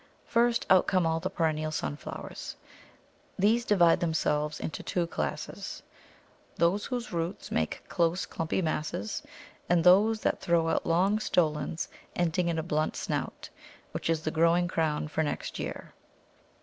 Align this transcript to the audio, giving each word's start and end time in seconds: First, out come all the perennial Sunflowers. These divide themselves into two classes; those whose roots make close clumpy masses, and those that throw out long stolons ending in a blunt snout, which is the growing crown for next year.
First, 0.25 0.65
out 0.67 0.87
come 0.87 1.05
all 1.05 1.19
the 1.19 1.29
perennial 1.29 1.69
Sunflowers. 1.69 2.55
These 3.37 3.65
divide 3.65 3.99
themselves 3.99 4.59
into 4.59 4.81
two 4.81 5.05
classes; 5.05 5.83
those 6.55 6.87
whose 6.87 7.13
roots 7.13 7.51
make 7.51 7.83
close 7.87 8.25
clumpy 8.25 8.63
masses, 8.63 9.21
and 9.69 9.83
those 9.83 10.21
that 10.21 10.41
throw 10.41 10.69
out 10.69 10.87
long 10.87 11.19
stolons 11.19 11.87
ending 12.15 12.47
in 12.47 12.57
a 12.57 12.63
blunt 12.63 12.95
snout, 12.95 13.51
which 13.91 14.09
is 14.09 14.21
the 14.21 14.31
growing 14.31 14.67
crown 14.67 15.07
for 15.07 15.21
next 15.21 15.59
year. 15.59 15.93